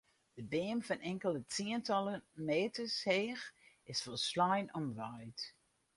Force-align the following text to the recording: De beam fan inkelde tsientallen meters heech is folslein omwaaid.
De 0.37 0.43
beam 0.53 0.79
fan 0.87 1.01
inkelde 1.11 1.41
tsientallen 1.51 2.21
meters 2.47 2.97
heech 3.09 3.43
is 3.91 4.03
folslein 4.05 4.67
omwaaid. 4.79 5.39